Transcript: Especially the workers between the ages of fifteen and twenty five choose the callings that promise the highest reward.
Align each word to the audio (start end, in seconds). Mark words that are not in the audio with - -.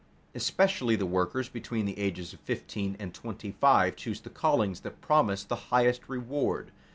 Especially 0.33 0.95
the 0.95 1.05
workers 1.05 1.47
between 1.47 1.85
the 1.85 1.99
ages 1.99 2.33
of 2.33 2.39
fifteen 2.39 2.95
and 2.97 3.13
twenty 3.13 3.51
five 3.51 3.95
choose 3.95 4.19
the 4.19 4.31
callings 4.31 4.79
that 4.79 4.99
promise 4.99 5.43
the 5.43 5.55
highest 5.69 6.09
reward. 6.09 6.71